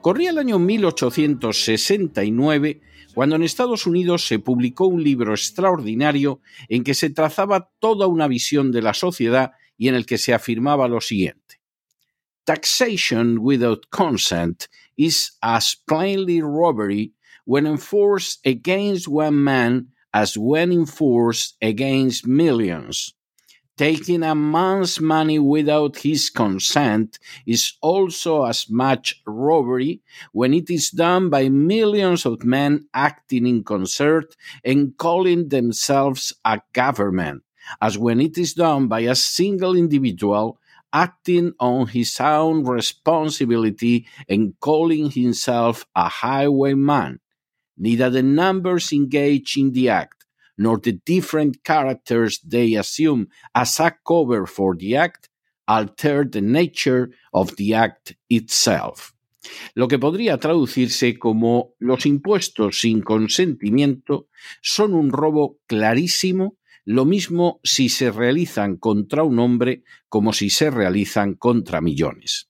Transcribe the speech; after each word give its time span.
Corría 0.00 0.30
el 0.30 0.38
año 0.38 0.58
1869 0.58 2.80
cuando 3.14 3.36
en 3.36 3.42
Estados 3.42 3.86
Unidos 3.86 4.26
se 4.26 4.38
publicó 4.38 4.86
un 4.86 5.02
libro 5.02 5.32
extraordinario 5.32 6.40
en 6.68 6.84
que 6.84 6.92
se 6.94 7.08
trazaba 7.10 7.72
toda 7.80 8.06
una 8.06 8.28
visión 8.28 8.70
de 8.70 8.82
la 8.82 8.94
sociedad 8.94 9.50
y 9.76 9.88
en 9.88 9.96
el 9.96 10.06
que 10.06 10.18
se 10.18 10.32
afirmaba 10.34 10.86
lo 10.88 11.00
siguiente. 11.00 11.60
Taxation 12.44 13.38
without 13.40 13.86
consent 13.90 14.66
is 14.96 15.36
as 15.42 15.74
plainly 15.86 16.40
robbery 16.40 17.12
when 17.44 17.66
enforced 17.66 18.38
against 18.46 19.08
one 19.08 19.36
man 19.36 19.88
as 20.12 20.36
when 20.36 20.70
enforced 20.72 21.56
against 21.60 22.24
millions. 22.26 23.17
Taking 23.78 24.24
a 24.24 24.34
man's 24.34 25.00
money 25.00 25.38
without 25.38 25.98
his 25.98 26.30
consent 26.30 27.18
is 27.46 27.74
also 27.80 28.44
as 28.44 28.68
much 28.68 29.22
robbery 29.24 30.02
when 30.32 30.52
it 30.52 30.68
is 30.68 30.90
done 30.90 31.30
by 31.30 31.48
millions 31.48 32.26
of 32.26 32.44
men 32.44 32.88
acting 32.92 33.46
in 33.46 33.62
concert 33.62 34.34
and 34.64 34.96
calling 34.98 35.48
themselves 35.48 36.34
a 36.44 36.60
government, 36.72 37.44
as 37.80 37.96
when 37.96 38.20
it 38.20 38.36
is 38.36 38.52
done 38.54 38.88
by 38.88 39.00
a 39.00 39.14
single 39.14 39.76
individual 39.76 40.58
acting 40.92 41.52
on 41.60 41.86
his 41.86 42.18
own 42.18 42.64
responsibility 42.64 44.06
and 44.28 44.58
calling 44.58 45.08
himself 45.10 45.86
a 45.94 46.08
highwayman. 46.08 47.20
Neither 47.76 48.10
the 48.10 48.24
numbers 48.24 48.92
engaged 48.92 49.56
in 49.56 49.70
the 49.70 49.88
act 49.90 50.17
nor 50.58 50.80
the 50.80 51.00
different 51.06 51.62
characters 51.64 52.40
they 52.40 52.74
assume 52.76 53.28
as 53.54 53.80
a 53.80 53.96
cover 54.04 54.46
for 54.46 54.76
the 54.76 54.96
act 54.96 55.28
alter 55.66 56.28
the 56.28 56.40
nature 56.40 57.10
of 57.32 57.54
the 57.56 57.74
act 57.74 58.14
itself. 58.28 59.12
Lo 59.74 59.86
que 59.88 59.98
podría 59.98 60.38
traducirse 60.38 61.18
como 61.18 61.74
los 61.78 62.04
impuestos 62.04 62.80
sin 62.80 63.00
consentimiento 63.02 64.28
son 64.60 64.94
un 64.94 65.10
robo 65.10 65.58
clarísimo, 65.66 66.58
lo 66.84 67.04
mismo 67.04 67.60
si 67.62 67.88
se 67.88 68.10
realizan 68.10 68.76
contra 68.76 69.22
un 69.22 69.38
hombre 69.38 69.84
como 70.08 70.32
si 70.32 70.50
se 70.50 70.70
realizan 70.70 71.34
contra 71.34 71.80
millones 71.80 72.47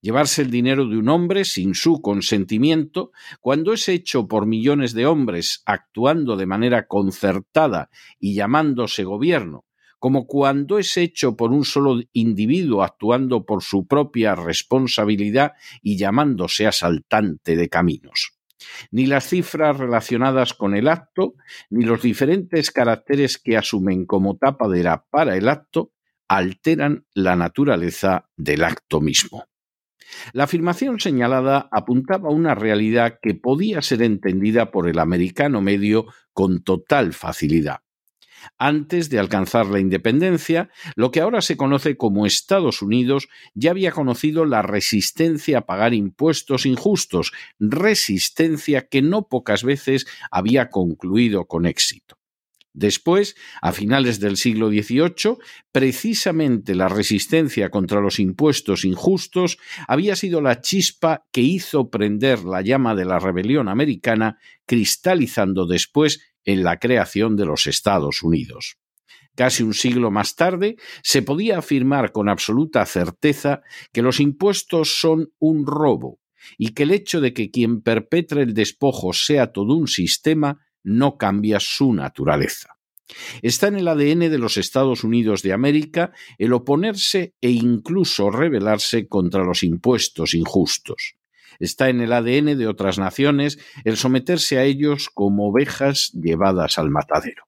llevarse 0.00 0.42
el 0.42 0.50
dinero 0.50 0.86
de 0.86 0.96
un 0.96 1.08
hombre 1.08 1.44
sin 1.44 1.74
su 1.74 2.00
consentimiento, 2.00 3.12
cuando 3.40 3.72
es 3.72 3.88
hecho 3.88 4.28
por 4.28 4.46
millones 4.46 4.94
de 4.94 5.06
hombres 5.06 5.62
actuando 5.66 6.36
de 6.36 6.46
manera 6.46 6.86
concertada 6.86 7.90
y 8.18 8.34
llamándose 8.34 9.04
gobierno, 9.04 9.64
como 9.98 10.26
cuando 10.26 10.78
es 10.78 10.96
hecho 10.96 11.36
por 11.36 11.52
un 11.52 11.64
solo 11.64 12.00
individuo 12.12 12.82
actuando 12.82 13.44
por 13.44 13.62
su 13.62 13.86
propia 13.86 14.34
responsabilidad 14.34 15.52
y 15.82 15.96
llamándose 15.96 16.66
asaltante 16.66 17.56
de 17.56 17.68
caminos. 17.68 18.34
Ni 18.90 19.06
las 19.06 19.28
cifras 19.28 19.76
relacionadas 19.76 20.52
con 20.52 20.74
el 20.74 20.88
acto, 20.88 21.34
ni 21.70 21.84
los 21.84 22.02
diferentes 22.02 22.70
caracteres 22.70 23.38
que 23.38 23.56
asumen 23.56 24.04
como 24.04 24.36
tapadera 24.36 25.04
para 25.10 25.36
el 25.36 25.48
acto, 25.48 25.92
alteran 26.28 27.06
la 27.14 27.36
naturaleza 27.36 28.28
del 28.36 28.64
acto 28.64 29.00
mismo. 29.00 29.44
La 30.32 30.44
afirmación 30.44 31.00
señalada 31.00 31.68
apuntaba 31.72 32.28
a 32.28 32.32
una 32.32 32.54
realidad 32.54 33.18
que 33.22 33.34
podía 33.34 33.82
ser 33.82 34.02
entendida 34.02 34.70
por 34.70 34.88
el 34.88 34.98
americano 34.98 35.60
medio 35.60 36.06
con 36.32 36.62
total 36.62 37.12
facilidad. 37.12 37.80
Antes 38.56 39.10
de 39.10 39.18
alcanzar 39.18 39.66
la 39.66 39.80
independencia, 39.80 40.70
lo 40.94 41.10
que 41.10 41.20
ahora 41.20 41.42
se 41.42 41.56
conoce 41.56 41.96
como 41.96 42.26
Estados 42.26 42.82
Unidos 42.82 43.28
ya 43.54 43.70
había 43.70 43.92
conocido 43.92 44.44
la 44.44 44.62
resistencia 44.62 45.58
a 45.58 45.66
pagar 45.66 45.94
impuestos 45.94 46.66
injustos, 46.66 47.32
resistencia 47.58 48.88
que 48.88 49.02
no 49.02 49.28
pocas 49.28 49.64
veces 49.64 50.06
había 50.30 50.70
concluido 50.70 51.46
con 51.46 51.66
éxito. 51.66 52.17
Después, 52.78 53.34
a 53.60 53.72
finales 53.72 54.20
del 54.20 54.36
siglo 54.36 54.68
XVIII, 54.68 55.38
precisamente 55.72 56.76
la 56.76 56.88
resistencia 56.88 57.70
contra 57.70 58.00
los 58.00 58.20
impuestos 58.20 58.84
injustos 58.84 59.58
había 59.88 60.14
sido 60.14 60.40
la 60.40 60.60
chispa 60.60 61.26
que 61.32 61.40
hizo 61.40 61.90
prender 61.90 62.44
la 62.44 62.62
llama 62.62 62.94
de 62.94 63.04
la 63.04 63.18
rebelión 63.18 63.68
americana, 63.68 64.38
cristalizando 64.64 65.66
después 65.66 66.20
en 66.44 66.62
la 66.62 66.78
creación 66.78 67.34
de 67.34 67.46
los 67.46 67.66
Estados 67.66 68.22
Unidos. 68.22 68.76
Casi 69.34 69.64
un 69.64 69.74
siglo 69.74 70.12
más 70.12 70.36
tarde, 70.36 70.76
se 71.02 71.22
podía 71.22 71.58
afirmar 71.58 72.12
con 72.12 72.28
absoluta 72.28 72.86
certeza 72.86 73.60
que 73.92 74.02
los 74.02 74.20
impuestos 74.20 75.00
son 75.00 75.32
un 75.40 75.66
robo 75.66 76.20
y 76.56 76.74
que 76.74 76.84
el 76.84 76.92
hecho 76.92 77.20
de 77.20 77.34
que 77.34 77.50
quien 77.50 77.82
perpetre 77.82 78.42
el 78.42 78.54
despojo 78.54 79.12
sea 79.12 79.50
todo 79.50 79.74
un 79.74 79.88
sistema 79.88 80.60
no 80.88 81.16
cambia 81.16 81.60
su 81.60 81.92
naturaleza. 81.92 82.78
Está 83.42 83.68
en 83.68 83.76
el 83.76 83.88
ADN 83.88 84.30
de 84.30 84.38
los 84.38 84.56
Estados 84.56 85.04
Unidos 85.04 85.42
de 85.42 85.52
América 85.52 86.12
el 86.38 86.52
oponerse 86.52 87.34
e 87.40 87.50
incluso 87.50 88.30
rebelarse 88.30 89.08
contra 89.08 89.44
los 89.44 89.62
impuestos 89.62 90.34
injustos. 90.34 91.14
Está 91.58 91.88
en 91.88 92.00
el 92.00 92.12
ADN 92.12 92.58
de 92.58 92.66
otras 92.66 92.98
naciones 92.98 93.58
el 93.84 93.96
someterse 93.96 94.58
a 94.58 94.64
ellos 94.64 95.08
como 95.12 95.48
ovejas 95.48 96.12
llevadas 96.12 96.78
al 96.78 96.90
matadero. 96.90 97.44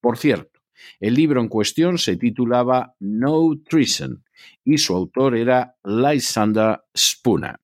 Por 0.00 0.18
cierto, 0.18 0.60
el 0.98 1.14
libro 1.14 1.40
en 1.40 1.48
cuestión 1.48 1.98
se 1.98 2.16
titulaba 2.16 2.94
No 2.98 3.50
Treason 3.68 4.24
y 4.64 4.78
su 4.78 4.94
autor 4.94 5.36
era 5.36 5.76
Lysander 5.84 6.80
Spooner. 6.96 7.61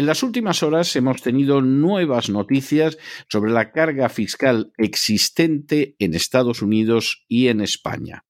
En 0.00 0.06
las 0.06 0.22
últimas 0.22 0.62
horas 0.62 0.96
hemos 0.96 1.20
tenido 1.20 1.60
nuevas 1.60 2.30
noticias 2.30 2.96
sobre 3.28 3.52
la 3.52 3.70
carga 3.70 4.08
fiscal 4.08 4.72
existente 4.78 5.94
en 5.98 6.14
Estados 6.14 6.62
Unidos 6.62 7.26
y 7.28 7.48
en 7.48 7.60
España. 7.60 8.24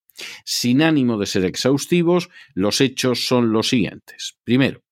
Sin 0.44 0.82
ánimo 0.82 1.16
de 1.16 1.26
ser 1.26 1.44
exhaustivos, 1.44 2.28
los 2.54 2.80
hechos 2.80 3.24
son 3.24 3.52
los 3.52 3.68
siguientes. 3.68 4.36
Primero, 4.42 4.82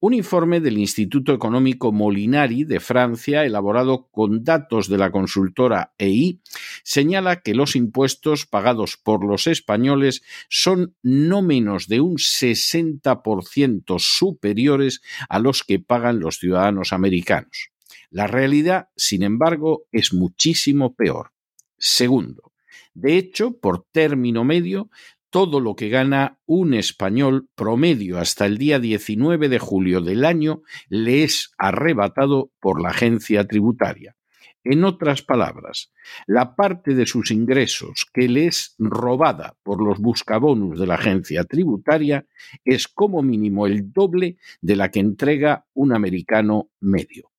un 0.00 0.14
informe 0.14 0.60
del 0.60 0.78
Instituto 0.78 1.34
Económico 1.34 1.92
Molinari 1.92 2.64
de 2.64 2.80
Francia, 2.80 3.44
elaborado 3.44 4.08
con 4.10 4.44
datos 4.44 4.88
de 4.88 4.98
la 4.98 5.10
consultora 5.10 5.92
EI, 5.98 6.40
señala 6.82 7.42
que 7.42 7.54
los 7.54 7.76
impuestos 7.76 8.46
pagados 8.46 8.96
por 8.96 9.24
los 9.24 9.46
españoles 9.46 10.22
son 10.48 10.96
no 11.02 11.42
menos 11.42 11.86
de 11.88 12.00
un 12.00 12.16
60% 12.16 13.98
superiores 13.98 15.02
a 15.28 15.38
los 15.38 15.64
que 15.64 15.78
pagan 15.78 16.20
los 16.20 16.38
ciudadanos 16.38 16.92
americanos. 16.92 17.70
La 18.10 18.26
realidad, 18.26 18.88
sin 18.96 19.22
embargo, 19.22 19.86
es 19.92 20.12
muchísimo 20.12 20.94
peor. 20.94 21.32
Segundo, 21.78 22.52
de 22.94 23.16
hecho, 23.16 23.58
por 23.58 23.84
término 23.92 24.44
medio, 24.44 24.90
todo 25.30 25.60
lo 25.60 25.76
que 25.76 25.88
gana 25.88 26.38
un 26.44 26.74
español 26.74 27.48
promedio 27.54 28.18
hasta 28.18 28.46
el 28.46 28.58
día 28.58 28.78
19 28.78 29.48
de 29.48 29.58
julio 29.58 30.00
del 30.00 30.24
año 30.24 30.62
le 30.88 31.22
es 31.22 31.52
arrebatado 31.56 32.50
por 32.60 32.82
la 32.82 32.90
agencia 32.90 33.46
tributaria. 33.46 34.16
En 34.62 34.84
otras 34.84 35.22
palabras, 35.22 35.90
la 36.26 36.54
parte 36.54 36.94
de 36.94 37.06
sus 37.06 37.30
ingresos 37.30 38.06
que 38.12 38.28
le 38.28 38.46
es 38.46 38.74
robada 38.78 39.56
por 39.62 39.82
los 39.82 39.98
buscabonus 40.00 40.78
de 40.78 40.86
la 40.86 40.96
agencia 40.96 41.44
tributaria 41.44 42.26
es 42.64 42.86
como 42.86 43.22
mínimo 43.22 43.66
el 43.66 43.90
doble 43.90 44.36
de 44.60 44.76
la 44.76 44.90
que 44.90 45.00
entrega 45.00 45.64
un 45.72 45.94
americano 45.94 46.70
medio. 46.78 47.30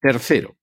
Tercero, 0.00 0.56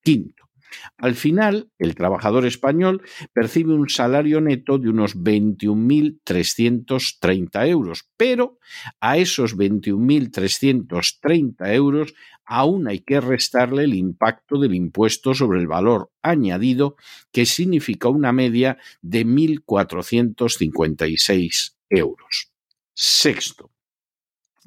Quinto, 0.04 0.43
al 0.98 1.16
final, 1.16 1.72
el 1.80 1.96
trabajador 1.96 2.46
español 2.46 3.02
percibe 3.34 3.74
un 3.74 3.90
salario 3.90 4.40
neto 4.42 4.78
de 4.78 4.90
unos 4.90 5.18
21.330 5.18 7.68
euros, 7.68 8.08
pero 8.18 8.60
a 9.00 9.18
esos 9.18 9.58
21.330 9.58 11.74
euros 11.74 12.14
aún 12.46 12.88
hay 12.88 13.00
que 13.00 13.20
restarle 13.22 13.86
el 13.86 13.94
impacto 13.94 14.60
del 14.60 14.74
impuesto 14.76 15.34
sobre 15.34 15.60
el 15.60 15.68
valor 15.68 16.12
añadido, 16.22 16.96
que 17.32 17.46
significa 17.46 18.10
una 18.10 18.32
media 18.32 18.78
de 19.02 19.26
1.456 19.26 21.76
euros. 21.90 22.52
Sexto, 22.94 23.73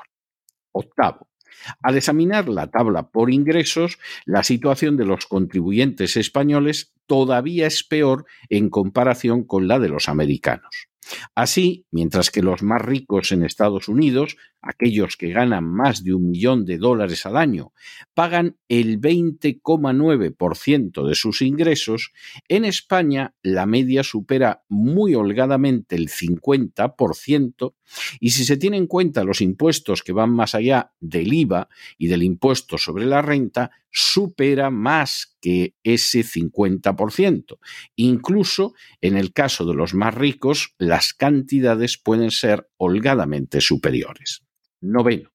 Octavo, 0.74 1.31
al 1.82 1.98
examinar 1.98 2.50
la 2.50 2.72
tabla 2.72 3.10
por 3.10 3.32
ingresos, 3.32 4.00
la 4.26 4.44
situación 4.44 4.98
de 4.98 5.06
los 5.06 5.26
contribuyentes 5.26 6.18
españoles 6.18 6.94
todavía 7.08 7.68
es 7.68 7.84
peor 7.84 8.26
en 8.50 8.70
comparación 8.70 9.44
con 9.44 9.68
la 9.68 9.80
de 9.80 9.90
los 9.90 10.10
americanos. 10.10 10.92
Así, 11.36 11.86
mientras 11.92 12.32
que 12.32 12.42
los 12.42 12.64
más 12.64 12.82
ricos 12.82 13.32
en 13.32 13.44
Estados 13.44 13.88
Unidos, 13.88 14.36
aquellos 14.62 15.16
que 15.18 15.30
ganan 15.30 15.66
más 15.66 16.04
de 16.04 16.14
un 16.14 16.30
millón 16.30 16.66
de 16.66 16.78
dólares 16.78 17.26
al 17.26 17.38
año, 17.38 17.74
pagan 18.14 18.58
el 18.68 19.02
20,9% 19.02 21.08
de 21.08 21.16
sus 21.16 21.42
ingresos, 21.42 22.12
en 22.48 22.66
España 22.66 23.34
la 23.42 23.66
media 23.66 24.04
supera 24.04 24.64
muy 24.70 25.16
holgadamente 25.16 25.96
el 25.96 26.10
50%, 26.10 27.74
y 28.20 28.32
si 28.32 28.46
se 28.46 28.58
tienen 28.58 28.82
en 28.84 28.88
cuenta 28.88 29.24
los 29.24 29.42
impuestos 29.42 30.04
que 30.04 30.14
van 30.14 30.32
más 30.32 30.56
allá 30.56 30.94
del 31.00 31.34
IVA 31.34 31.70
y 31.98 32.08
del 32.08 32.24
impuesto 32.24 32.78
sobre 32.78 33.06
la 33.06 33.22
renta, 33.22 33.72
supera 33.92 34.70
más 34.70 35.38
que 35.42 35.76
ese 35.84 36.22
50%. 36.22 37.58
Incluso 37.96 38.74
en 39.02 39.18
el 39.18 39.34
caso 39.34 39.66
de 39.66 39.74
los 39.74 39.94
más 39.94 40.16
ricos, 40.16 40.76
las 40.78 41.14
cantidades 41.14 41.98
pueden 41.98 42.32
ser 42.32 42.70
holgadamente 42.78 43.62
superiores. 43.62 44.44
Noveno. 44.80 45.32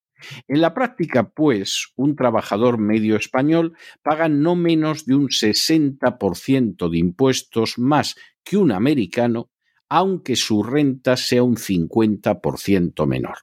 En 0.49 0.61
la 0.63 0.73
práctica, 0.73 1.29
pues, 1.29 1.93
un 1.95 2.17
trabajador 2.17 2.79
medio 2.79 3.17
español 3.17 3.77
paga 4.03 4.29
no 4.29 4.57
menos 4.57 5.05
de 5.05 5.15
un 5.15 5.29
60% 5.29 6.89
de 6.89 6.99
impuestos 6.99 7.79
más 7.79 8.17
que 8.43 8.57
un 8.57 8.73
americano, 8.73 9.51
aunque 9.89 10.37
su 10.37 10.63
renta 10.63 11.17
sea 11.17 11.43
un 11.43 11.57
50% 11.57 13.07
menor. 13.07 13.39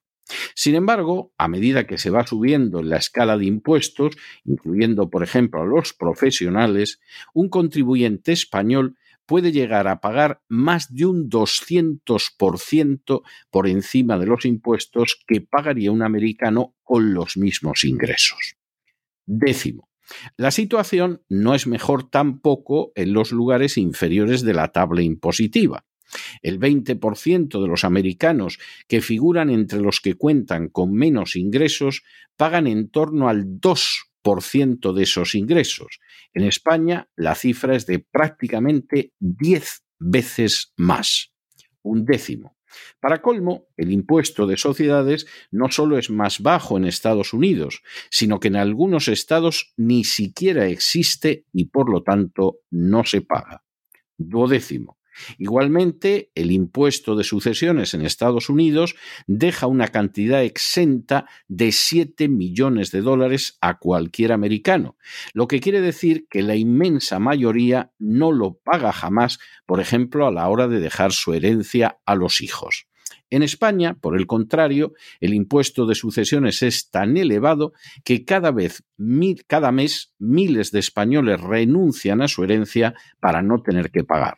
Sin 0.55 0.75
embargo, 0.75 1.33
a 1.37 1.47
medida 1.47 1.85
que 1.85 1.97
se 1.97 2.09
va 2.09 2.25
subiendo 2.25 2.79
en 2.79 2.89
la 2.89 2.97
escala 2.97 3.37
de 3.37 3.45
impuestos, 3.45 4.15
incluyendo, 4.45 5.09
por 5.09 5.23
ejemplo, 5.23 5.61
a 5.61 5.65
los 5.65 5.93
profesionales, 5.93 6.99
un 7.33 7.49
contribuyente 7.49 8.31
español 8.31 8.97
puede 9.25 9.51
llegar 9.51 9.87
a 9.87 10.01
pagar 10.01 10.41
más 10.47 10.93
de 10.93 11.05
un 11.05 11.29
200% 11.29 13.23
por 13.49 13.67
encima 13.67 14.17
de 14.17 14.25
los 14.25 14.45
impuestos 14.45 15.23
que 15.27 15.41
pagaría 15.41 15.91
un 15.91 16.01
americano 16.01 16.75
con 16.83 17.13
los 17.13 17.37
mismos 17.37 17.83
ingresos. 17.85 18.55
Décimo. 19.25 19.89
La 20.35 20.51
situación 20.51 21.23
no 21.29 21.55
es 21.55 21.65
mejor 21.67 22.09
tampoco 22.09 22.91
en 22.95 23.13
los 23.13 23.31
lugares 23.31 23.77
inferiores 23.77 24.41
de 24.41 24.53
la 24.53 24.71
tabla 24.71 25.01
impositiva. 25.01 25.85
El 26.41 26.59
20% 26.59 27.61
de 27.61 27.67
los 27.67 27.83
americanos 27.83 28.59
que 28.87 29.01
figuran 29.01 29.49
entre 29.49 29.79
los 29.79 29.99
que 29.99 30.15
cuentan 30.15 30.69
con 30.69 30.93
menos 30.93 31.35
ingresos 31.35 32.03
pagan 32.37 32.67
en 32.67 32.89
torno 32.89 33.29
al 33.29 33.59
2% 33.59 34.93
de 34.93 35.03
esos 35.03 35.35
ingresos. 35.35 35.99
En 36.33 36.43
España 36.43 37.09
la 37.15 37.35
cifra 37.35 37.75
es 37.75 37.85
de 37.85 37.99
prácticamente 37.99 39.13
10 39.19 39.83
veces 39.99 40.73
más, 40.77 41.33
un 41.81 42.05
décimo. 42.05 42.57
Para 42.99 43.21
colmo, 43.21 43.67
el 43.77 43.91
impuesto 43.91 44.47
de 44.47 44.57
sociedades 44.57 45.27
no 45.51 45.69
solo 45.69 45.97
es 45.97 46.09
más 46.09 46.39
bajo 46.39 46.77
en 46.77 46.85
Estados 46.85 47.33
Unidos, 47.33 47.83
sino 48.09 48.39
que 48.39 48.47
en 48.47 48.55
algunos 48.55 49.07
estados 49.07 49.73
ni 49.77 50.03
siquiera 50.03 50.67
existe 50.67 51.45
y 51.53 51.65
por 51.65 51.89
lo 51.89 52.03
tanto 52.03 52.59
no 52.71 53.03
se 53.03 53.21
paga. 53.21 53.63
Duodécimo. 54.17 54.97
Igualmente, 55.37 56.31
el 56.35 56.51
impuesto 56.51 57.15
de 57.15 57.23
sucesiones 57.23 57.93
en 57.93 58.01
Estados 58.01 58.49
Unidos 58.49 58.95
deja 59.27 59.67
una 59.67 59.87
cantidad 59.89 60.43
exenta 60.43 61.25
de 61.47 61.71
7 61.71 62.27
millones 62.27 62.91
de 62.91 63.01
dólares 63.01 63.57
a 63.61 63.77
cualquier 63.77 64.31
americano, 64.31 64.97
lo 65.33 65.47
que 65.47 65.59
quiere 65.59 65.81
decir 65.81 66.27
que 66.29 66.41
la 66.41 66.55
inmensa 66.55 67.19
mayoría 67.19 67.91
no 67.99 68.31
lo 68.31 68.55
paga 68.55 68.91
jamás, 68.91 69.39
por 69.65 69.79
ejemplo, 69.79 70.27
a 70.27 70.31
la 70.31 70.47
hora 70.49 70.67
de 70.67 70.79
dejar 70.79 71.11
su 71.11 71.33
herencia 71.33 71.99
a 72.05 72.15
los 72.15 72.41
hijos. 72.41 72.87
En 73.29 73.41
España, 73.41 73.95
por 73.95 74.15
el 74.15 74.27
contrario, 74.27 74.93
el 75.19 75.33
impuesto 75.33 75.87
de 75.87 75.95
sucesiones 75.95 76.61
es 76.61 76.91
tan 76.91 77.17
elevado 77.17 77.73
que 78.03 78.25
cada 78.25 78.51
vez, 78.51 78.83
cada 79.47 79.71
mes, 79.71 80.13
miles 80.19 80.71
de 80.71 80.79
españoles 80.79 81.41
renuncian 81.41 82.21
a 82.21 82.27
su 82.27 82.43
herencia 82.43 82.93
para 83.19 83.41
no 83.41 83.63
tener 83.63 83.89
que 83.89 84.03
pagar. 84.03 84.37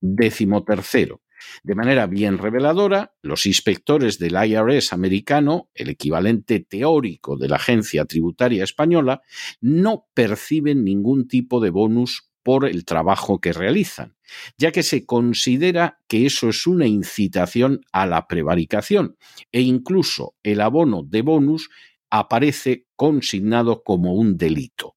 Décimo 0.00 0.64
tercero. 0.64 1.22
De 1.62 1.74
manera 1.74 2.06
bien 2.06 2.38
reveladora, 2.38 3.14
los 3.22 3.46
inspectores 3.46 4.18
del 4.18 4.34
IRS 4.34 4.92
americano, 4.92 5.70
el 5.74 5.88
equivalente 5.88 6.60
teórico 6.60 7.36
de 7.36 7.48
la 7.48 7.56
agencia 7.56 8.04
tributaria 8.04 8.64
española, 8.64 9.22
no 9.60 10.06
perciben 10.14 10.84
ningún 10.84 11.28
tipo 11.28 11.60
de 11.60 11.70
bonus 11.70 12.30
por 12.42 12.66
el 12.66 12.84
trabajo 12.84 13.40
que 13.40 13.52
realizan, 13.52 14.16
ya 14.56 14.72
que 14.72 14.82
se 14.82 15.04
considera 15.04 16.00
que 16.08 16.26
eso 16.26 16.48
es 16.48 16.66
una 16.66 16.86
incitación 16.86 17.82
a 17.92 18.06
la 18.06 18.26
prevaricación 18.26 19.16
e 19.52 19.60
incluso 19.60 20.34
el 20.42 20.60
abono 20.60 21.02
de 21.02 21.22
bonus 21.22 21.68
aparece 22.10 22.86
consignado 22.96 23.82
como 23.82 24.14
un 24.14 24.36
delito. 24.36 24.96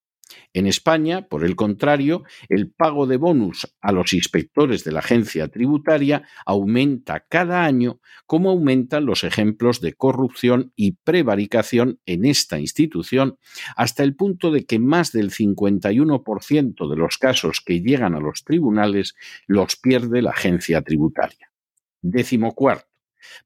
En 0.54 0.68
España, 0.68 1.28
por 1.28 1.44
el 1.44 1.56
contrario, 1.56 2.24
el 2.48 2.72
pago 2.72 3.08
de 3.08 3.18
bonus 3.18 3.74
a 3.82 3.92
los 3.92 4.14
inspectores 4.14 4.84
de 4.84 4.92
la 4.92 5.00
agencia 5.00 5.48
tributaria 5.48 6.28
aumenta 6.46 7.26
cada 7.28 7.66
año, 7.66 8.00
como 8.28 8.52
aumentan 8.52 9.06
los 9.06 9.24
ejemplos 9.24 9.82
de 9.82 9.94
corrupción 9.94 10.72
y 10.76 10.92
prevaricación 11.04 12.00
en 12.06 12.26
esta 12.26 12.60
institución, 12.60 13.40
hasta 13.76 14.04
el 14.04 14.16
punto 14.16 14.52
de 14.52 14.66
que 14.66 14.78
más 14.78 15.12
del 15.12 15.32
51% 15.32 16.90
de 16.90 16.96
los 16.96 17.18
casos 17.18 17.62
que 17.66 17.82
llegan 17.82 18.14
a 18.14 18.20
los 18.20 18.44
tribunales 18.44 19.16
los 19.48 19.76
pierde 19.76 20.22
la 20.22 20.32
agencia 20.32 20.84
tributaria. 20.84 21.52
Décimo 22.02 22.54
cuarto. 22.54 22.93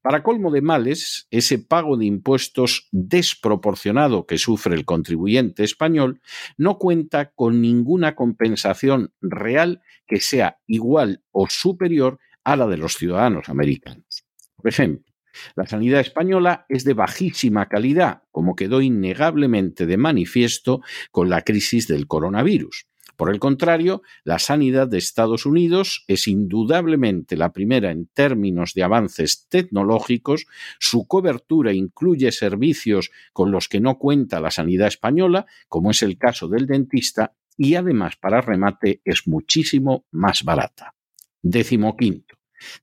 Para 0.02 0.22
colmo 0.22 0.50
de 0.50 0.62
males, 0.62 1.26
ese 1.30 1.58
pago 1.58 1.96
de 1.96 2.06
impuestos 2.06 2.88
desproporcionado 2.92 4.26
que 4.26 4.38
sufre 4.38 4.74
el 4.74 4.84
contribuyente 4.84 5.64
español 5.64 6.20
no 6.56 6.78
cuenta 6.78 7.30
con 7.32 7.60
ninguna 7.60 8.14
compensación 8.14 9.12
real 9.20 9.82
que 10.06 10.20
sea 10.20 10.58
igual 10.66 11.22
o 11.30 11.48
superior 11.48 12.18
a 12.44 12.56
la 12.56 12.66
de 12.66 12.78
los 12.78 12.94
ciudadanos 12.94 13.48
americanos. 13.48 14.24
Por 14.56 14.68
ejemplo, 14.68 15.08
la 15.54 15.66
sanidad 15.66 16.00
española 16.00 16.66
es 16.68 16.84
de 16.84 16.94
bajísima 16.94 17.68
calidad, 17.68 18.22
como 18.32 18.56
quedó 18.56 18.80
innegablemente 18.80 19.86
de 19.86 19.96
manifiesto 19.96 20.82
con 21.10 21.28
la 21.28 21.42
crisis 21.42 21.86
del 21.86 22.06
coronavirus. 22.06 22.87
Por 23.18 23.34
el 23.34 23.40
contrario, 23.40 24.02
la 24.22 24.38
sanidad 24.38 24.86
de 24.86 24.98
Estados 24.98 25.44
Unidos 25.44 26.04
es 26.06 26.28
indudablemente 26.28 27.36
la 27.36 27.52
primera 27.52 27.90
en 27.90 28.06
términos 28.06 28.74
de 28.74 28.84
avances 28.84 29.48
tecnológicos, 29.48 30.46
su 30.78 31.08
cobertura 31.08 31.72
incluye 31.72 32.30
servicios 32.30 33.10
con 33.32 33.50
los 33.50 33.68
que 33.68 33.80
no 33.80 33.98
cuenta 33.98 34.38
la 34.38 34.52
sanidad 34.52 34.86
española, 34.86 35.46
como 35.66 35.90
es 35.90 36.04
el 36.04 36.16
caso 36.16 36.46
del 36.46 36.68
dentista, 36.68 37.34
y 37.56 37.74
además, 37.74 38.14
para 38.14 38.40
remate, 38.40 39.02
es 39.04 39.26
muchísimo 39.26 40.06
más 40.12 40.44
barata. 40.44 40.94
Décimo 41.42 41.96
quinto. 41.96 42.36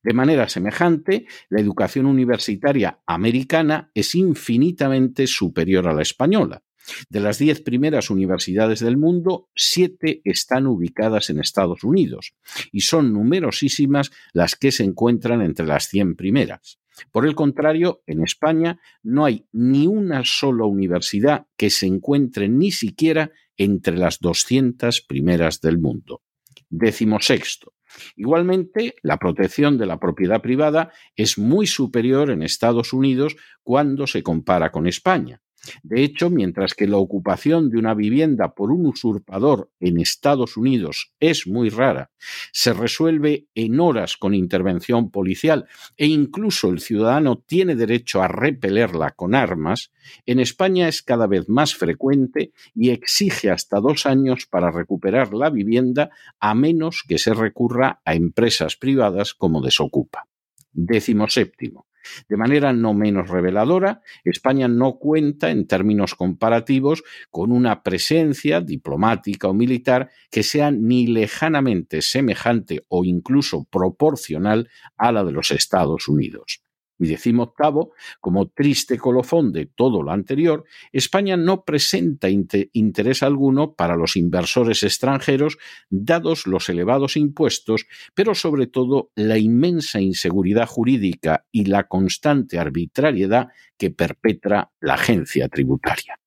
De 0.04 0.14
manera 0.14 0.50
semejante, 0.50 1.28
la 1.48 1.62
educación 1.62 2.08
universitaria 2.08 3.00
americana 3.06 3.90
es 3.94 4.16
infinitamente 4.16 5.28
superior 5.28 5.88
a 5.88 5.94
la 5.94 6.02
española. 6.02 6.62
De 7.10 7.20
las 7.20 7.40
diez 7.40 7.62
primeras 7.62 8.10
universidades 8.10 8.80
del 8.80 8.98
mundo, 8.98 9.50
siete 9.56 10.22
están 10.24 10.68
ubicadas 10.68 11.30
en 11.30 11.40
Estados 11.40 11.84
Unidos 11.84 12.36
y 12.72 12.82
son 12.82 13.14
numerosísimas 13.14 14.12
las 14.34 14.56
que 14.56 14.72
se 14.72 14.84
encuentran 14.84 15.42
entre 15.42 15.66
las 15.66 15.88
cien 15.88 16.16
primeras. 16.16 16.80
Por 17.12 17.26
el 17.26 17.36
contrario, 17.36 18.04
en 18.08 18.24
España 18.24 18.80
no 19.04 19.26
hay 19.26 19.46
ni 19.52 19.88
una 19.88 20.24
sola 20.24 20.66
universidad 20.66 21.48
que 21.58 21.70
se 21.70 21.88
encuentre 21.88 22.48
ni 22.48 22.72
siquiera 22.72 23.32
entre 23.58 23.98
las 23.98 24.20
200 24.20 25.02
primeras 25.02 25.62
del 25.62 25.78
mundo. 25.78 26.22
Décimo 26.70 27.20
sexto. 27.20 27.74
Igualmente, 28.16 28.96
la 29.04 29.18
protección 29.18 29.78
de 29.78 29.86
la 29.86 30.00
propiedad 30.00 30.42
privada 30.42 30.92
es 31.16 31.38
muy 31.38 31.68
superior 31.68 32.30
en 32.30 32.44
Estados 32.44 32.94
Unidos 32.94 33.36
cuando 33.64 34.08
se 34.08 34.24
compara 34.24 34.72
con 34.72 34.88
España. 34.88 35.42
De 35.84 36.04
hecho, 36.04 36.30
mientras 36.30 36.74
que 36.74 36.88
la 36.88 36.98
ocupación 36.98 37.70
de 37.70 37.78
una 37.78 37.94
vivienda 37.94 38.54
por 38.54 38.72
un 38.72 38.86
usurpador 38.86 39.72
en 39.80 40.00
Estados 40.00 40.58
Unidos 40.58 41.12
es 41.20 41.48
muy 41.48 41.70
rara, 41.70 42.12
se 42.52 42.74
resuelve 42.74 43.48
en 43.56 43.80
horas 43.80 44.18
con 44.18 44.34
intervención 44.34 45.12
policial 45.12 45.68
e 45.98 46.08
incluso 46.08 46.70
el 46.70 46.80
ciudadano 46.80 47.38
tiene 47.38 47.76
derecho 47.76 48.22
a 48.22 48.28
repelerla 48.28 49.12
con 49.12 49.36
armas, 49.36 49.92
en 50.26 50.40
España 50.40 50.88
es 50.88 51.02
cada 51.02 51.28
vez 51.28 51.50
más 51.50 51.76
frecuente 51.76 52.52
y 52.74 52.90
exige 52.90 53.50
hasta 53.50 53.80
dos 53.80 54.06
años 54.06 54.46
para 54.46 54.72
recuperar 54.72 55.34
la 55.34 55.50
vivienda 55.50 56.10
a 56.40 56.56
menos 56.56 57.04
que 57.08 57.18
se 57.18 57.34
recurra 57.34 58.02
a 58.06 58.16
empresas 58.16 58.76
privadas 58.76 59.34
como 59.34 59.62
desocupa. 59.62 60.28
Décimo 60.72 61.28
séptimo. 61.28 61.88
De 62.28 62.38
manera 62.38 62.74
no 62.74 62.94
menos 62.94 63.30
reveladora, 63.30 64.02
España 64.24 64.68
no 64.68 64.98
cuenta 64.98 65.52
en 65.52 65.68
términos 65.68 66.16
comparativos 66.16 67.04
con 67.30 67.52
una 67.52 67.84
presencia 67.84 68.62
diplomática 68.62 69.48
o 69.48 69.54
militar 69.54 70.10
que 70.32 70.44
sea 70.44 70.72
ni 70.72 71.08
lejanamente 71.08 72.02
semejante 72.02 72.84
o 72.88 73.06
incluso 73.06 73.66
proporcional 73.66 74.70
a 74.98 75.12
la 75.12 75.24
de 75.24 75.32
los 75.32 75.52
Estados 75.52 76.08
Unidos. 76.08 76.65
Y 76.98 77.14
octavo, 77.40 77.94
como 78.22 78.48
triste 78.48 78.98
colofón 78.98 79.52
de 79.52 79.66
todo 79.66 80.02
lo 80.02 80.12
anterior, 80.12 80.64
España 80.92 81.36
no 81.36 81.64
presenta 81.64 82.30
interés 82.30 83.22
alguno 83.22 83.74
para 83.74 83.96
los 83.96 84.16
inversores 84.16 84.84
extranjeros, 84.84 85.58
dados 85.90 86.48
los 86.48 86.70
elevados 86.70 87.18
impuestos, 87.18 87.86
pero 88.14 88.34
sobre 88.34 88.68
todo 88.68 89.12
la 89.16 89.38
inmensa 89.38 90.00
inseguridad 90.00 90.68
jurídica 90.68 91.46
y 91.52 91.66
la 91.66 91.84
constante 91.84 92.60
arbitrariedad 92.60 93.50
que 93.78 93.92
perpetra 93.92 94.72
la 94.80 94.94
agencia 94.94 95.50
tributaria. 95.50 96.20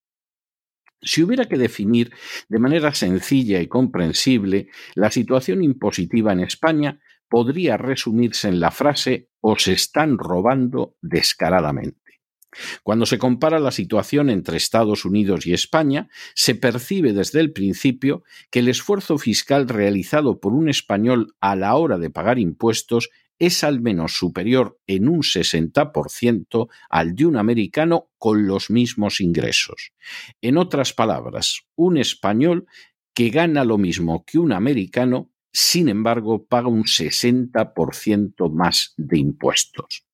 Si 1.00 1.22
hubiera 1.22 1.44
que 1.44 1.56
definir 1.56 2.12
de 2.48 2.58
manera 2.58 2.92
sencilla 2.92 3.60
y 3.60 3.68
comprensible 3.68 4.68
la 4.94 5.10
situación 5.10 5.62
impositiva 5.62 6.32
en 6.32 6.40
España, 6.40 6.98
podría 7.28 7.76
resumirse 7.76 8.48
en 8.48 8.60
la 8.60 8.70
frase 8.70 9.28
os 9.40 9.68
están 9.68 10.18
robando 10.18 10.96
descaradamente. 11.00 11.98
Cuando 12.82 13.06
se 13.06 13.18
compara 13.18 13.58
la 13.58 13.70
situación 13.70 14.30
entre 14.30 14.56
Estados 14.56 15.04
Unidos 15.04 15.46
y 15.46 15.52
España, 15.52 16.08
se 16.34 16.54
percibe 16.54 17.12
desde 17.12 17.40
el 17.40 17.52
principio 17.52 18.24
que 18.50 18.60
el 18.60 18.68
esfuerzo 18.68 19.18
fiscal 19.18 19.68
realizado 19.68 20.40
por 20.40 20.54
un 20.54 20.68
español 20.68 21.34
a 21.40 21.56
la 21.56 21.74
hora 21.76 21.98
de 21.98 22.10
pagar 22.10 22.38
impuestos 22.38 23.10
es 23.38 23.62
al 23.62 23.80
menos 23.80 24.16
superior 24.16 24.80
en 24.86 25.08
un 25.08 25.20
60% 25.20 26.68
al 26.90 27.14
de 27.14 27.26
un 27.26 27.36
americano 27.36 28.10
con 28.18 28.46
los 28.46 28.70
mismos 28.70 29.20
ingresos. 29.20 29.92
En 30.40 30.56
otras 30.56 30.92
palabras, 30.92 31.62
un 31.76 31.98
español 31.98 32.66
que 33.14 33.30
gana 33.30 33.64
lo 33.64 33.78
mismo 33.78 34.24
que 34.24 34.38
un 34.38 34.52
americano 34.52 35.30
sin 35.60 35.88
embargo, 35.88 36.46
paga 36.46 36.68
un 36.68 36.84
60% 36.84 38.48
más 38.48 38.94
de 38.96 39.18
impuestos. 39.18 40.04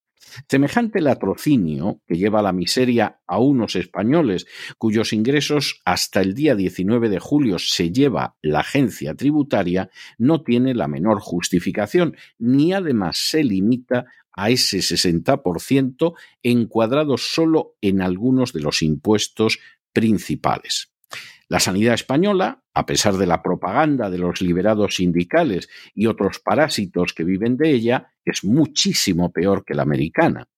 Semejante 0.49 1.03
latrocinio 1.03 2.01
que 2.09 2.15
lleva 2.15 2.39
a 2.39 2.43
la 2.43 2.55
miseria 2.55 3.21
a 3.27 3.39
unos 3.41 3.77
españoles 3.77 4.47
cuyos 4.79 5.13
ingresos 5.13 5.83
hasta 5.85 6.23
el 6.23 6.33
día 6.33 6.55
19 6.55 7.11
de 7.11 7.19
julio 7.19 7.59
se 7.59 7.93
lleva 7.93 8.37
la 8.41 8.61
agencia 8.61 9.15
tributaria 9.15 9.91
no 10.17 10.43
tiene 10.43 10.75
la 10.75 10.89
menor 10.89 11.21
justificación, 11.21 12.17
ni 12.39 12.73
además 12.73 13.19
se 13.19 13.45
limita 13.45 14.07
a 14.33 14.49
ese 14.49 14.79
60% 14.79 16.15
encuadrado 16.43 17.19
solo 17.19 17.77
en 17.83 18.01
algunos 18.01 18.55
de 18.55 18.61
los 18.61 18.83
impuestos 18.83 19.59
principales. 19.93 20.94
La 21.49 21.61
sanidad 21.61 21.95
española, 21.95 22.63
a 22.73 22.87
pesar 22.87 23.17
de 23.17 23.27
la 23.27 23.43
propaganda 23.43 24.11
de 24.11 24.19
los 24.19 24.41
liberados 24.41 24.97
sindicales 24.97 25.69
y 25.95 26.07
otros 26.07 26.41
parásitos 26.41 27.13
que 27.13 27.25
viven 27.25 27.57
de 27.57 27.71
ella, 27.71 28.13
es 28.25 28.45
muchísimo 28.45 29.33
peor 29.33 29.65
que 29.65 29.75
la 29.75 29.83
americana. 29.83 30.49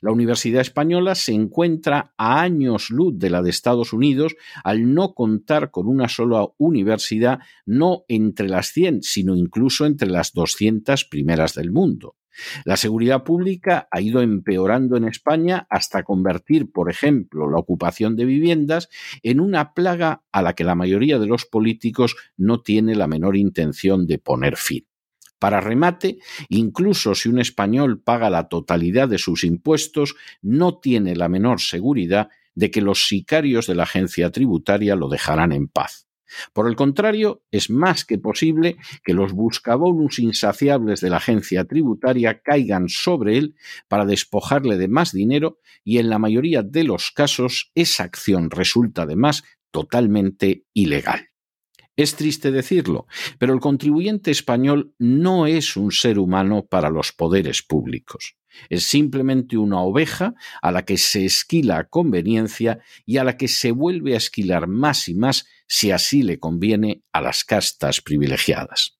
La 0.00 0.10
Universidad 0.10 0.62
Española 0.62 1.14
se 1.14 1.32
encuentra 1.32 2.14
a 2.16 2.40
años 2.40 2.90
luz 2.90 3.18
de 3.18 3.30
la 3.30 3.42
de 3.42 3.50
Estados 3.50 3.92
Unidos 3.92 4.34
al 4.64 4.94
no 4.94 5.14
contar 5.14 5.70
con 5.70 5.86
una 5.86 6.08
sola 6.08 6.46
universidad, 6.58 7.40
no 7.66 8.04
entre 8.08 8.48
las 8.48 8.68
100, 8.68 9.02
sino 9.02 9.36
incluso 9.36 9.84
entre 9.86 10.08
las 10.08 10.32
200 10.32 11.04
primeras 11.04 11.54
del 11.54 11.72
mundo. 11.72 12.16
La 12.64 12.76
seguridad 12.76 13.24
pública 13.24 13.88
ha 13.90 14.00
ido 14.00 14.20
empeorando 14.20 14.96
en 14.96 15.04
España 15.04 15.66
hasta 15.70 16.02
convertir, 16.02 16.70
por 16.70 16.90
ejemplo, 16.90 17.50
la 17.50 17.58
ocupación 17.58 18.16
de 18.16 18.24
viviendas 18.24 18.88
en 19.22 19.40
una 19.40 19.74
plaga 19.74 20.22
a 20.32 20.42
la 20.42 20.54
que 20.54 20.64
la 20.64 20.74
mayoría 20.74 21.18
de 21.18 21.26
los 21.26 21.44
políticos 21.44 22.16
no 22.36 22.62
tiene 22.62 22.94
la 22.94 23.06
menor 23.06 23.36
intención 23.36 24.06
de 24.06 24.18
poner 24.18 24.56
fin. 24.56 24.86
Para 25.38 25.60
remate, 25.60 26.18
incluso 26.48 27.14
si 27.14 27.28
un 27.28 27.38
español 27.38 28.00
paga 28.00 28.30
la 28.30 28.48
totalidad 28.48 29.08
de 29.08 29.18
sus 29.18 29.44
impuestos, 29.44 30.16
no 30.40 30.78
tiene 30.78 31.14
la 31.14 31.28
menor 31.28 31.60
seguridad 31.60 32.28
de 32.54 32.70
que 32.70 32.80
los 32.80 33.06
sicarios 33.06 33.66
de 33.66 33.74
la 33.74 33.82
agencia 33.82 34.30
tributaria 34.30 34.96
lo 34.96 35.08
dejarán 35.08 35.52
en 35.52 35.68
paz. 35.68 36.05
Por 36.52 36.68
el 36.68 36.76
contrario, 36.76 37.42
es 37.50 37.70
más 37.70 38.04
que 38.04 38.18
posible 38.18 38.76
que 39.04 39.14
los 39.14 39.32
buscabonus 39.32 40.18
insaciables 40.18 41.00
de 41.00 41.10
la 41.10 41.18
agencia 41.18 41.64
tributaria 41.64 42.40
caigan 42.40 42.88
sobre 42.88 43.38
él 43.38 43.54
para 43.88 44.04
despojarle 44.04 44.76
de 44.76 44.88
más 44.88 45.12
dinero 45.12 45.58
y 45.84 45.98
en 45.98 46.10
la 46.10 46.18
mayoría 46.18 46.62
de 46.62 46.84
los 46.84 47.10
casos 47.10 47.70
esa 47.74 48.04
acción 48.04 48.50
resulta 48.50 49.02
además 49.02 49.44
totalmente 49.70 50.64
ilegal. 50.72 51.28
Es 51.96 52.14
triste 52.14 52.50
decirlo, 52.50 53.06
pero 53.38 53.54
el 53.54 53.60
contribuyente 53.60 54.30
español 54.30 54.94
no 54.98 55.46
es 55.46 55.76
un 55.76 55.92
ser 55.92 56.18
humano 56.18 56.66
para 56.66 56.90
los 56.90 57.12
poderes 57.12 57.62
públicos. 57.62 58.36
Es 58.68 58.84
simplemente 58.84 59.56
una 59.56 59.80
oveja 59.80 60.34
a 60.62 60.72
la 60.72 60.84
que 60.84 60.96
se 60.96 61.24
esquila 61.24 61.78
a 61.78 61.84
conveniencia 61.88 62.80
y 63.04 63.18
a 63.18 63.24
la 63.24 63.36
que 63.36 63.48
se 63.48 63.72
vuelve 63.72 64.14
a 64.14 64.18
esquilar 64.18 64.66
más 64.66 65.08
y 65.08 65.14
más 65.14 65.46
si 65.66 65.90
así 65.90 66.22
le 66.22 66.38
conviene 66.38 67.02
a 67.12 67.20
las 67.20 67.44
castas 67.44 68.00
privilegiadas. 68.00 68.96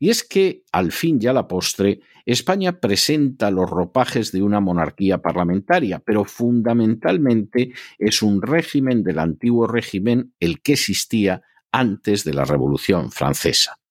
Y 0.00 0.10
es 0.10 0.24
que, 0.24 0.64
al 0.72 0.92
fin 0.92 1.18
y 1.20 1.26
a 1.26 1.32
la 1.32 1.46
postre, 1.46 2.00
España 2.26 2.80
presenta 2.80 3.50
los 3.50 3.68
ropajes 3.68 4.32
de 4.32 4.42
una 4.42 4.60
monarquía 4.60 5.18
parlamentaria, 5.18 6.00
pero 6.04 6.24
fundamentalmente 6.24 7.72
es 7.98 8.22
un 8.22 8.42
régimen 8.42 9.02
del 9.02 9.18
antiguo 9.18 9.66
régimen 9.66 10.34
el 10.40 10.60
que 10.62 10.72
existía 10.74 11.42
antes 11.70 12.24
de 12.24 12.34
la 12.34 12.44
Revolución 12.44 13.10
Francesa. 13.10 13.81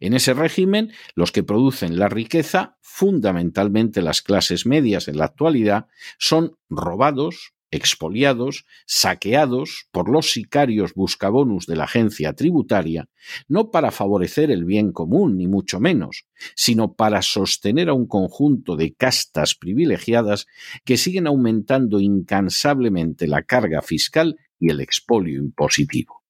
En 0.00 0.14
ese 0.14 0.34
régimen, 0.34 0.92
los 1.14 1.32
que 1.32 1.42
producen 1.42 1.98
la 1.98 2.08
riqueza, 2.08 2.76
fundamentalmente 2.80 4.02
las 4.02 4.22
clases 4.22 4.66
medias 4.66 5.08
en 5.08 5.18
la 5.18 5.26
actualidad, 5.26 5.86
son 6.18 6.56
robados, 6.68 7.54
expoliados, 7.74 8.66
saqueados 8.86 9.88
por 9.90 10.08
los 10.08 10.30
sicarios 10.30 10.94
buscabonus 10.94 11.66
de 11.66 11.74
la 11.74 11.84
agencia 11.84 12.32
tributaria, 12.34 13.08
no 13.48 13.72
para 13.72 13.90
favorecer 13.90 14.52
el 14.52 14.64
bien 14.64 14.92
común, 14.92 15.36
ni 15.36 15.48
mucho 15.48 15.80
menos, 15.80 16.26
sino 16.54 16.94
para 16.94 17.20
sostener 17.22 17.88
a 17.88 17.94
un 17.94 18.06
conjunto 18.06 18.76
de 18.76 18.94
castas 18.94 19.56
privilegiadas 19.56 20.46
que 20.84 20.96
siguen 20.96 21.26
aumentando 21.26 21.98
incansablemente 21.98 23.26
la 23.26 23.42
carga 23.42 23.82
fiscal 23.82 24.36
y 24.60 24.70
el 24.70 24.80
expolio 24.80 25.40
impositivo 25.40 26.23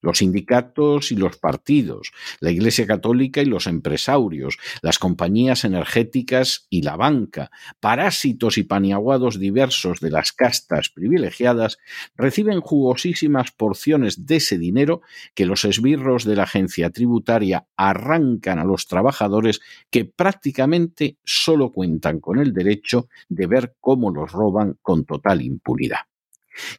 los 0.00 0.18
sindicatos 0.18 1.12
y 1.12 1.16
los 1.16 1.36
partidos, 1.36 2.12
la 2.40 2.50
Iglesia 2.50 2.86
Católica 2.86 3.42
y 3.42 3.46
los 3.46 3.66
empresarios, 3.66 4.58
las 4.82 4.98
compañías 4.98 5.64
energéticas 5.64 6.66
y 6.70 6.82
la 6.82 6.96
banca, 6.96 7.50
parásitos 7.80 8.58
y 8.58 8.64
paniaguados 8.64 9.38
diversos 9.38 10.00
de 10.00 10.10
las 10.10 10.32
castas 10.32 10.88
privilegiadas, 10.88 11.78
reciben 12.16 12.60
jugosísimas 12.60 13.50
porciones 13.52 14.26
de 14.26 14.36
ese 14.36 14.58
dinero 14.58 15.02
que 15.34 15.46
los 15.46 15.64
esbirros 15.64 16.24
de 16.24 16.36
la 16.36 16.44
agencia 16.44 16.90
tributaria 16.90 17.66
arrancan 17.76 18.58
a 18.58 18.64
los 18.64 18.86
trabajadores 18.86 19.60
que 19.90 20.04
prácticamente 20.04 21.18
solo 21.24 21.72
cuentan 21.72 22.20
con 22.20 22.38
el 22.38 22.52
derecho 22.52 23.08
de 23.28 23.46
ver 23.46 23.76
cómo 23.80 24.10
los 24.10 24.32
roban 24.32 24.78
con 24.82 25.04
total 25.04 25.42
impunidad. 25.42 26.00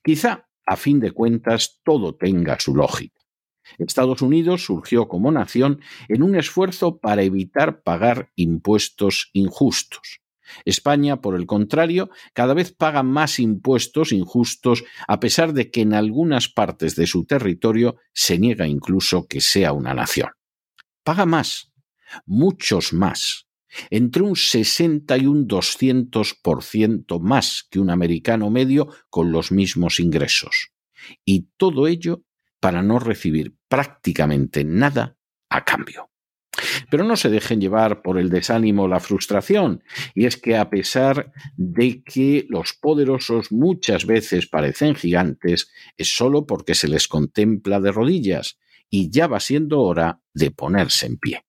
Quizá 0.04 0.48
a 0.66 0.76
fin 0.76 1.00
de 1.00 1.12
cuentas 1.12 1.80
todo 1.84 2.16
tenga 2.16 2.60
su 2.60 2.76
lógica. 2.76 3.20
Estados 3.78 4.22
Unidos 4.22 4.66
surgió 4.66 5.08
como 5.08 5.32
nación 5.32 5.82
en 6.08 6.24
un 6.24 6.36
esfuerzo 6.36 7.00
para 7.00 7.24
evitar 7.24 7.84
pagar 7.84 8.32
impuestos 8.36 9.30
injustos. 9.34 10.22
España, 10.66 11.22
por 11.22 11.36
el 11.36 11.46
contrario, 11.46 12.10
cada 12.34 12.54
vez 12.54 12.74
paga 12.74 13.04
más 13.04 13.40
impuestos 13.40 14.12
injustos 14.12 14.84
a 15.08 15.20
pesar 15.20 15.54
de 15.54 15.72
que 15.72 15.82
en 15.82 15.94
algunas 15.94 16.50
partes 16.50 16.96
de 16.96 17.08
su 17.08 17.26
territorio 17.26 17.98
se 18.14 18.38
niega 18.38 18.68
incluso 18.68 19.28
que 19.28 19.40
sea 19.40 19.72
una 19.72 19.94
nación. 19.94 20.32
Paga 21.04 21.26
más, 21.26 21.72
muchos 22.26 22.92
más, 22.92 23.48
entre 23.90 24.24
un 24.24 24.36
60 24.36 25.18
y 25.18 25.26
un 25.26 25.48
200% 25.48 27.20
más 27.20 27.68
que 27.70 27.80
un 27.80 27.90
americano 27.90 28.50
medio 28.50 28.88
con 29.10 29.32
los 29.32 29.52
mismos 29.52 30.00
ingresos. 30.00 30.72
Y 31.26 31.50
todo 31.58 31.88
ello 31.88 32.24
para 32.60 32.82
no 32.84 33.00
recibir 33.00 33.56
prácticamente 33.68 34.64
nada 34.64 35.18
a 35.50 35.66
cambio. 35.66 36.12
Pero 36.90 37.04
no 37.04 37.16
se 37.16 37.30
dejen 37.30 37.62
llevar 37.62 38.02
por 38.02 38.20
el 38.20 38.30
desánimo 38.30 38.88
la 38.88 39.00
frustración, 39.00 39.84
y 40.14 40.26
es 40.26 40.38
que 40.38 40.58
a 40.58 40.70
pesar 40.70 41.32
de 41.56 42.04
que 42.04 42.46
los 42.50 42.74
poderosos 42.74 43.52
muchas 43.52 44.06
veces 44.06 44.48
parecen 44.48 44.96
gigantes, 44.96 45.72
es 45.98 46.14
solo 46.14 46.46
porque 46.46 46.76
se 46.76 46.88
les 46.88 47.08
contempla 47.08 47.80
de 47.80 47.92
rodillas, 47.92 48.60
y 48.90 49.10
ya 49.10 49.28
va 49.28 49.40
siendo 49.40 49.82
hora 49.82 50.22
de 50.34 50.52
ponerse 50.52 51.06
en 51.06 51.18
pie. 51.18 51.46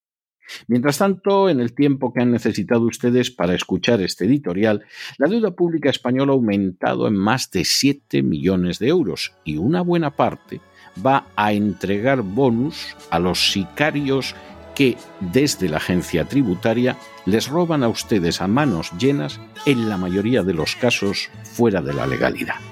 Mientras 0.66 0.98
tanto, 0.98 1.48
en 1.48 1.60
el 1.60 1.74
tiempo 1.74 2.12
que 2.12 2.22
han 2.22 2.30
necesitado 2.30 2.82
ustedes 2.82 3.30
para 3.30 3.54
escuchar 3.54 4.00
este 4.00 4.26
editorial, 4.26 4.84
la 5.18 5.28
deuda 5.28 5.52
pública 5.52 5.90
española 5.90 6.32
ha 6.32 6.34
aumentado 6.34 7.08
en 7.08 7.14
más 7.14 7.50
de 7.50 7.64
7 7.64 8.22
millones 8.22 8.78
de 8.78 8.88
euros 8.88 9.34
y 9.44 9.56
una 9.56 9.82
buena 9.82 10.16
parte 10.16 10.60
va 11.04 11.26
a 11.36 11.52
entregar 11.52 12.22
bonus 12.22 12.96
a 13.10 13.18
los 13.18 13.52
sicarios 13.52 14.34
que 14.74 14.96
desde 15.20 15.68
la 15.68 15.76
agencia 15.76 16.24
tributaria 16.24 16.96
les 17.26 17.48
roban 17.48 17.82
a 17.82 17.88
ustedes 17.88 18.40
a 18.40 18.48
manos 18.48 18.90
llenas, 18.98 19.40
en 19.66 19.88
la 19.88 19.96
mayoría 19.96 20.42
de 20.42 20.54
los 20.54 20.76
casos 20.76 21.30
fuera 21.44 21.82
de 21.82 21.92
la 21.92 22.06
legalidad. 22.06 22.71